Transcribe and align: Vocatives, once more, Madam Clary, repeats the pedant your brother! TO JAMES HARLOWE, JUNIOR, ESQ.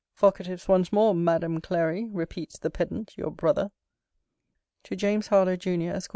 Vocatives, 0.17 0.67
once 0.67 0.91
more, 0.91 1.13
Madam 1.13 1.61
Clary, 1.61 2.05
repeats 2.05 2.57
the 2.57 2.71
pedant 2.71 3.15
your 3.19 3.29
brother! 3.29 3.69
TO 4.81 4.95
JAMES 4.95 5.27
HARLOWE, 5.27 5.57
JUNIOR, 5.57 5.93
ESQ. 5.93 6.09